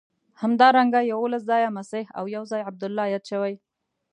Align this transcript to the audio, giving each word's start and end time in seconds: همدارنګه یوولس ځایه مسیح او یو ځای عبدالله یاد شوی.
همدارنګه 0.41 0.99
یوولس 1.11 1.43
ځایه 1.49 1.69
مسیح 1.77 2.05
او 2.17 2.23
یو 2.35 2.43
ځای 2.51 2.61
عبدالله 2.69 3.05
یاد 3.13 3.23
شوی. 3.31 3.53